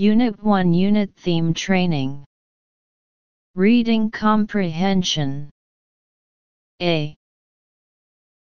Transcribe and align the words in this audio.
Unit 0.00 0.40
1 0.44 0.72
Unit 0.74 1.10
Theme 1.16 1.52
Training 1.52 2.24
Reading 3.56 4.12
Comprehension 4.12 5.50
A. 6.80 7.16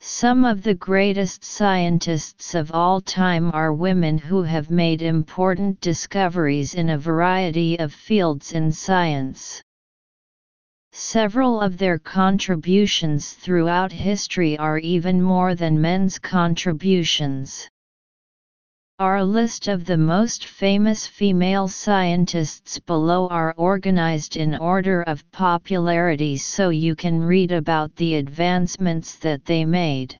Some 0.02 0.44
of 0.44 0.64
the 0.64 0.74
greatest 0.74 1.46
scientists 1.46 2.56
of 2.56 2.74
all 2.74 3.00
time 3.00 3.52
are 3.54 3.72
women 3.72 4.18
who 4.18 4.44
have 4.44 4.70
made 4.70 5.02
important 5.02 5.80
discoveries 5.80 6.74
in 6.74 6.90
a 6.90 6.98
variety 6.98 7.80
of 7.80 7.94
fields 7.94 8.52
in 8.52 8.70
science. 8.70 9.62
Several 10.92 11.62
of 11.62 11.78
their 11.78 11.98
contributions 11.98 13.32
throughout 13.32 13.94
history 13.94 14.58
are 14.58 14.80
even 14.80 15.22
more 15.22 15.56
than 15.56 15.80
men's 15.80 16.20
contributions. 16.20 17.70
Our 19.00 19.26
list 19.26 19.68
of 19.68 19.84
the 19.84 19.98
most 19.98 20.46
famous 20.46 21.06
female 21.06 21.68
scientists 21.68 22.80
below 22.80 23.28
are 23.28 23.54
organized 23.58 24.38
in 24.38 24.56
order 24.56 25.02
of 25.02 25.30
popularity 25.32 26.38
so 26.38 26.70
you 26.70 26.96
can 26.96 27.20
read 27.20 27.52
about 27.52 27.94
the 27.98 28.16
advancements 28.16 29.16
that 29.18 29.44
they 29.44 29.66
made. 29.66 30.18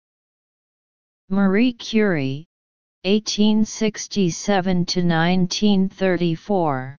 Marie 1.30 1.72
Curie, 1.72 2.44
1867 3.04 4.86
to 4.88 5.00
1934. 5.00 6.98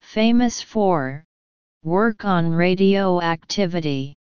Famous 0.00 0.60
for 0.60 1.24
work 1.84 2.24
on 2.24 2.50
radioactivity. 2.50 4.16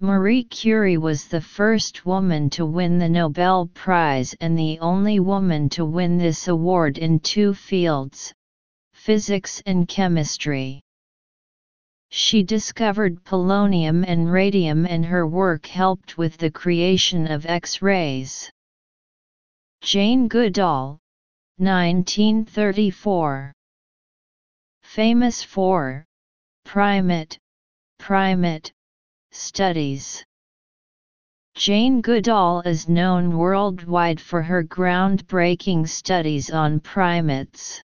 Marie 0.00 0.44
Curie 0.44 0.98
was 0.98 1.26
the 1.26 1.40
first 1.40 2.04
woman 2.04 2.50
to 2.50 2.66
win 2.66 2.98
the 2.98 3.08
Nobel 3.08 3.66
Prize 3.68 4.34
and 4.42 4.58
the 4.58 4.78
only 4.80 5.20
woman 5.20 5.70
to 5.70 5.86
win 5.86 6.18
this 6.18 6.48
award 6.48 6.98
in 6.98 7.18
two 7.18 7.54
fields, 7.54 8.34
physics 8.92 9.62
and 9.64 9.88
chemistry. 9.88 10.82
She 12.10 12.42
discovered 12.42 13.24
polonium 13.24 14.04
and 14.06 14.30
radium 14.30 14.84
and 14.84 15.02
her 15.06 15.26
work 15.26 15.64
helped 15.64 16.18
with 16.18 16.36
the 16.36 16.50
creation 16.50 17.26
of 17.26 17.46
X-rays. 17.46 18.50
Jane 19.80 20.28
Goodall, 20.28 20.98
1934 21.56 23.52
Famous 24.82 25.42
for 25.42 26.04
Primate, 26.66 27.38
Primate, 27.98 28.72
Studies 29.38 30.24
Jane 31.54 32.00
Goodall 32.00 32.62
is 32.62 32.88
known 32.88 33.36
worldwide 33.36 34.18
for 34.18 34.40
her 34.42 34.64
groundbreaking 34.64 35.86
studies 35.90 36.50
on 36.50 36.80
primates. 36.80 37.82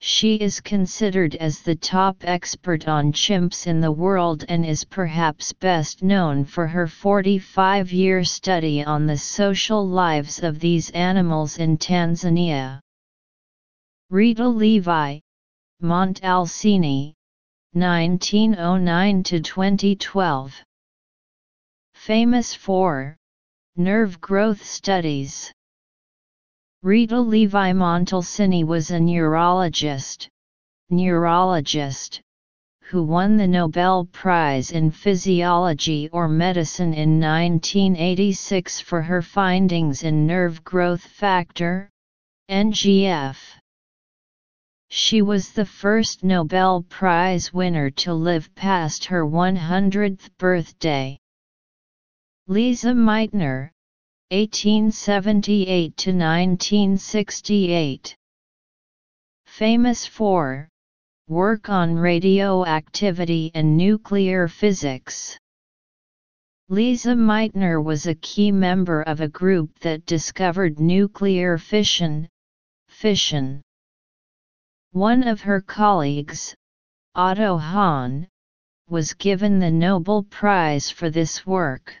She 0.00 0.36
is 0.36 0.62
considered 0.62 1.34
as 1.34 1.60
the 1.60 1.76
top 1.76 2.16
expert 2.22 2.88
on 2.88 3.12
chimps 3.12 3.66
in 3.66 3.80
the 3.80 3.92
world 3.92 4.46
and 4.48 4.64
is 4.64 4.82
perhaps 4.82 5.52
best 5.52 6.02
known 6.02 6.46
for 6.46 6.66
her 6.66 6.86
45-year 6.86 8.24
study 8.24 8.82
on 8.82 9.06
the 9.06 9.18
social 9.18 9.86
lives 9.86 10.42
of 10.42 10.58
these 10.58 10.88
animals 10.92 11.58
in 11.58 11.76
Tanzania. 11.76 12.80
Rita 14.08 14.48
Levi, 14.48 15.20
Montalcini, 15.82 17.12
1909 17.74 19.22
to 19.24 19.40
2012. 19.40 20.62
Famous 21.94 22.54
for 22.54 23.16
nerve 23.74 24.20
growth 24.20 24.64
studies. 24.64 25.52
Rita 26.84 27.18
Levi 27.18 27.72
Montalcini 27.72 28.62
was 28.62 28.92
a 28.92 29.00
neurologist, 29.00 30.28
neurologist, 30.88 32.20
who 32.82 33.02
won 33.02 33.36
the 33.36 33.48
Nobel 33.48 34.04
Prize 34.04 34.70
in 34.70 34.92
Physiology 34.92 36.08
or 36.10 36.28
Medicine 36.28 36.94
in 36.94 37.18
1986 37.18 38.80
for 38.80 39.02
her 39.02 39.20
findings 39.20 40.04
in 40.04 40.28
nerve 40.28 40.62
growth 40.62 41.02
factor, 41.02 41.90
NGF. 42.48 43.36
She 44.90 45.22
was 45.22 45.52
the 45.52 45.64
first 45.64 46.22
Nobel 46.22 46.82
Prize 46.82 47.52
winner 47.52 47.90
to 47.90 48.14
live 48.14 48.54
past 48.54 49.06
her 49.06 49.24
100th 49.24 50.28
birthday. 50.38 51.18
Lise 52.46 52.84
Meitner, 52.84 53.70
1878 54.30 55.96
to 55.96 56.10
1968. 56.10 58.16
Famous 59.46 60.06
for 60.06 60.68
work 61.28 61.70
on 61.70 61.94
radioactivity 61.94 63.50
and 63.54 63.76
nuclear 63.76 64.46
physics. 64.46 65.38
Lise 66.68 67.04
Meitner 67.04 67.82
was 67.82 68.06
a 68.06 68.14
key 68.14 68.52
member 68.52 69.02
of 69.02 69.20
a 69.20 69.28
group 69.28 69.78
that 69.78 70.06
discovered 70.06 70.80
nuclear 70.80 71.56
fission, 71.56 72.28
fission. 72.88 73.62
One 74.94 75.26
of 75.26 75.40
her 75.40 75.60
colleagues, 75.60 76.54
Otto 77.16 77.56
Hahn, 77.56 78.28
was 78.88 79.12
given 79.12 79.58
the 79.58 79.72
Nobel 79.72 80.22
Prize 80.22 80.88
for 80.88 81.10
this 81.10 81.44
work. 81.44 82.00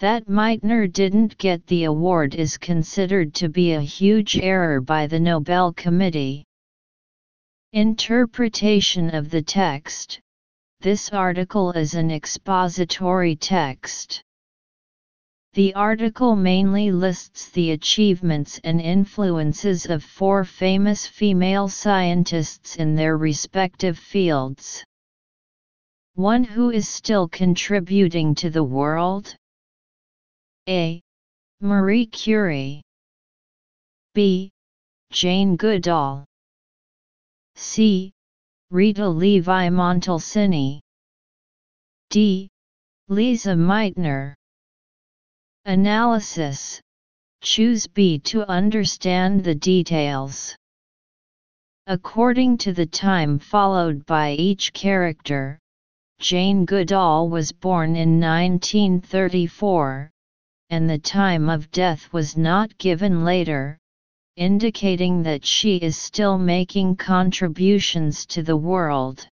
That 0.00 0.26
Meitner 0.26 0.92
didn't 0.92 1.38
get 1.38 1.64
the 1.68 1.84
award 1.84 2.34
is 2.34 2.58
considered 2.58 3.32
to 3.34 3.48
be 3.48 3.74
a 3.74 3.80
huge 3.80 4.36
error 4.38 4.80
by 4.80 5.06
the 5.06 5.20
Nobel 5.20 5.72
Committee. 5.72 6.44
Interpretation 7.72 9.14
of 9.14 9.30
the 9.30 9.42
text 9.42 10.20
This 10.80 11.10
article 11.10 11.70
is 11.70 11.94
an 11.94 12.10
expository 12.10 13.36
text. 13.36 14.24
The 15.54 15.74
article 15.74 16.34
mainly 16.34 16.90
lists 16.90 17.50
the 17.50 17.72
achievements 17.72 18.58
and 18.64 18.80
influences 18.80 19.84
of 19.84 20.02
four 20.02 20.44
famous 20.44 21.06
female 21.06 21.68
scientists 21.68 22.76
in 22.76 22.94
their 22.94 23.18
respective 23.18 23.98
fields. 23.98 24.82
One 26.14 26.42
who 26.42 26.70
is 26.70 26.88
still 26.88 27.28
contributing 27.28 28.34
to 28.36 28.48
the 28.48 28.64
world? 28.64 29.36
A. 30.70 31.02
Marie 31.60 32.06
Curie 32.06 32.80
B. 34.14 34.50
Jane 35.10 35.56
Goodall 35.56 36.24
C. 37.56 38.10
Rita 38.70 39.06
Levi 39.06 39.68
Montalcini 39.68 40.80
D. 42.08 42.48
Lisa 43.08 43.50
Meitner 43.50 44.34
Analysis 45.64 46.80
Choose 47.40 47.86
B 47.86 48.18
to 48.18 48.42
understand 48.50 49.44
the 49.44 49.54
details. 49.54 50.56
According 51.86 52.58
to 52.58 52.72
the 52.72 52.86
time 52.86 53.38
followed 53.38 54.04
by 54.04 54.32
each 54.32 54.72
character, 54.72 55.60
Jane 56.18 56.64
Goodall 56.64 57.28
was 57.28 57.52
born 57.52 57.94
in 57.94 58.18
1934, 58.18 60.10
and 60.70 60.90
the 60.90 60.98
time 60.98 61.48
of 61.48 61.70
death 61.70 62.12
was 62.12 62.36
not 62.36 62.76
given 62.78 63.24
later, 63.24 63.78
indicating 64.36 65.22
that 65.22 65.46
she 65.46 65.76
is 65.76 65.96
still 65.96 66.38
making 66.38 66.96
contributions 66.96 68.26
to 68.26 68.42
the 68.42 68.56
world. 68.56 69.28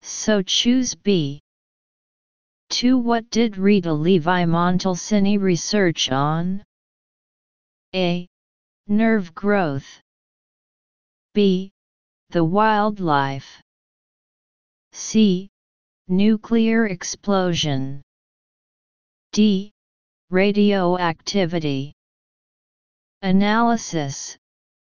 So 0.00 0.40
choose 0.40 0.94
B. 0.94 1.43
2. 2.74 2.98
What 2.98 3.30
did 3.30 3.56
Rita 3.56 3.92
Levi 3.92 4.46
Montalcini 4.46 5.40
research 5.40 6.10
on? 6.10 6.64
A. 7.94 8.26
Nerve 8.88 9.32
growth. 9.32 9.86
B. 11.34 11.70
The 12.30 12.42
wildlife. 12.42 13.62
C. 14.90 15.48
Nuclear 16.08 16.86
explosion. 16.86 18.02
D. 19.30 19.70
Radioactivity. 20.30 21.94
Analysis 23.22 24.36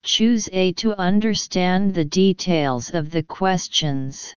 Choose 0.04 0.50
A 0.52 0.74
to 0.74 0.94
understand 1.00 1.94
the 1.94 2.04
details 2.04 2.90
of 2.90 3.10
the 3.10 3.22
questions. 3.22 4.34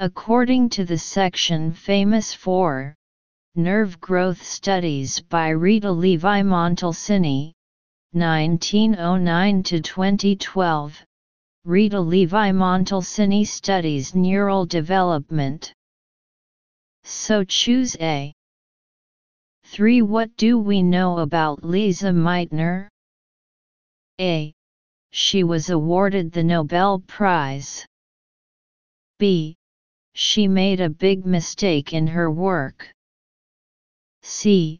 According 0.00 0.70
to 0.70 0.84
the 0.84 0.98
section 0.98 1.72
famous 1.72 2.34
for 2.34 2.96
Nerve 3.54 4.00
Growth 4.00 4.42
Studies 4.42 5.20
by 5.20 5.50
Rita 5.50 5.92
Levi 5.92 6.42
Montalcini, 6.42 7.52
1909 8.10 9.62
to 9.62 9.80
2012, 9.80 11.00
Rita 11.64 12.00
Levi 12.00 12.50
Montalcini 12.50 13.46
studies 13.46 14.16
neural 14.16 14.66
development. 14.66 15.72
So 17.04 17.44
choose 17.44 17.96
A. 18.00 18.34
3. 19.62 20.02
What 20.02 20.36
do 20.36 20.58
we 20.58 20.82
know 20.82 21.18
about 21.18 21.62
Lisa 21.62 22.10
Meitner? 22.10 22.88
A. 24.20 24.52
She 25.12 25.44
was 25.44 25.70
awarded 25.70 26.32
the 26.32 26.42
Nobel 26.42 26.98
Prize. 26.98 27.86
B. 29.20 29.56
She 30.14 30.46
made 30.46 30.80
a 30.80 30.88
big 30.88 31.26
mistake 31.26 31.92
in 31.92 32.06
her 32.06 32.30
work. 32.30 32.88
C. 34.22 34.78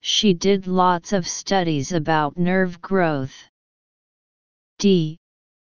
She 0.00 0.34
did 0.34 0.66
lots 0.66 1.12
of 1.12 1.26
studies 1.26 1.92
about 1.92 2.38
nerve 2.38 2.80
growth. 2.80 3.48
D. 4.78 5.18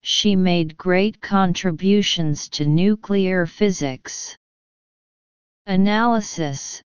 She 0.03 0.37
made 0.37 0.77
great 0.77 1.21
contributions 1.21 2.49
to 2.51 2.67
nuclear 2.67 3.47
physics. 3.47 4.37
Analysis 5.67 6.83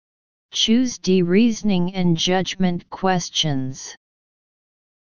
Choose 0.52 1.00
D. 1.00 1.24
Reasoning 1.24 1.96
and 1.96 2.16
judgment 2.16 2.88
questions. 2.92 3.96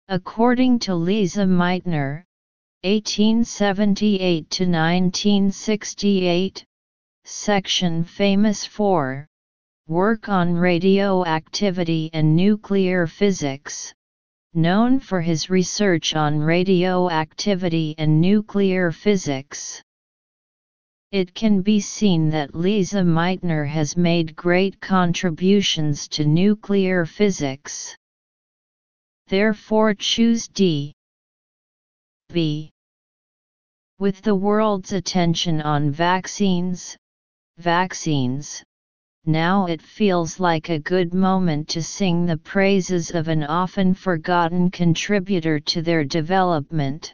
According 0.08 0.80
to 0.80 0.96
Lisa 0.96 1.46
Meitner, 1.46 2.24
1878 2.84 4.50
to 4.50 4.64
1968, 4.64 6.66
section 7.28 8.04
famous 8.04 8.66
for 8.66 9.28
work 9.88 10.30
on 10.30 10.54
radioactivity 10.54 12.10
and 12.14 12.36
nuclear 12.36 13.08
physics, 13.08 13.94
known 14.54 15.00
for 15.00 15.22
his 15.22 15.50
research 15.50 16.16
on 16.16 16.40
radioactivity 16.40 17.96
and 17.98 18.22
nuclear 18.22 18.92
physics. 18.92 19.82
It 21.12 21.34
can 21.34 21.62
be 21.62 21.80
seen 21.80 22.30
that 22.30 22.54
Lisa 22.54 23.02
Meitner 23.02 23.68
has 23.68 23.98
made 23.98 24.36
great 24.36 24.80
contributions 24.80 26.08
to 26.10 26.26
nuclear 26.26 27.06
physics. 27.06 27.96
Therefore 29.28 29.96
choose 29.96 30.48
D. 30.48 30.94
B. 32.30 32.70
With 33.98 34.22
the 34.22 34.36
world's 34.36 34.94
attention 34.94 35.62
on 35.62 35.90
vaccines, 35.90 36.98
vaccines, 37.58 38.64
now 39.28 39.66
it 39.66 39.82
feels 39.82 40.40
like 40.40 40.70
a 40.70 40.78
good 40.78 41.14
moment 41.14 41.68
to 41.68 41.82
sing 41.82 42.26
the 42.26 42.38
praises 42.38 43.10
of 43.10 43.28
an 43.28 43.44
often 43.44 43.94
forgotten 43.94 44.70
contributor 44.70 45.60
to 45.60 45.82
their 45.82 46.04
development. 46.04 47.12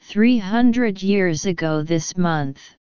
300 0.00 1.02
years 1.02 1.44
ago 1.44 1.82
this 1.82 2.16
month, 2.16 2.76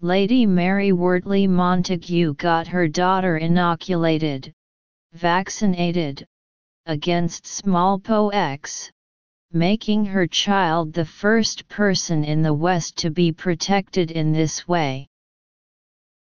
Lady 0.00 0.46
Mary 0.46 0.92
Wortley 0.92 1.46
Montagu 1.46 2.34
got 2.36 2.66
her 2.66 2.88
daughter 2.88 3.36
inoculated, 3.36 4.52
vaccinated, 5.12 6.26
against 6.86 7.46
smallpox, 7.46 8.90
making 9.52 10.04
her 10.04 10.26
child 10.26 10.92
the 10.92 11.04
first 11.04 11.68
person 11.68 12.24
in 12.24 12.42
the 12.42 12.54
West 12.54 12.96
to 12.96 13.10
be 13.10 13.30
protected 13.30 14.10
in 14.10 14.32
this 14.32 14.66
way. 14.66 15.06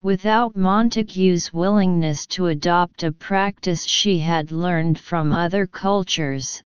Without 0.02 0.56
Montagu's 0.56 1.52
willingness 1.52 2.26
to 2.28 2.46
adopt 2.46 3.02
a 3.02 3.12
practice 3.12 3.84
she 3.84 4.18
had 4.18 4.50
learned 4.50 4.98
from 4.98 5.30
other 5.30 5.66
cultures, 5.66 6.62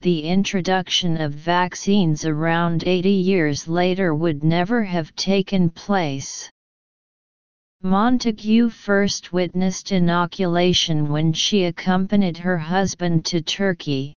the 0.00 0.22
introduction 0.22 1.20
of 1.20 1.32
vaccines 1.32 2.24
around 2.24 2.84
80 2.86 3.10
years 3.10 3.66
later 3.66 4.14
would 4.14 4.44
never 4.44 4.84
have 4.84 5.12
taken 5.16 5.70
place. 5.70 6.48
Montagu 7.82 8.70
first 8.70 9.32
witnessed 9.32 9.90
inoculation 9.90 11.08
when 11.08 11.32
she 11.32 11.64
accompanied 11.64 12.38
her 12.38 12.58
husband 12.58 13.24
to 13.24 13.40
Turkey. 13.40 14.14